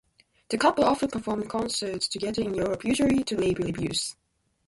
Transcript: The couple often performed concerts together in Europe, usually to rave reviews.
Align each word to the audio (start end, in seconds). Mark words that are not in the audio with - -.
The 0.49 0.57
couple 0.57 0.83
often 0.83 1.09
performed 1.11 1.47
concerts 1.47 2.07
together 2.07 2.41
in 2.41 2.55
Europe, 2.55 2.83
usually 2.83 3.23
to 3.25 3.37
rave 3.37 3.59
reviews. 3.59 4.15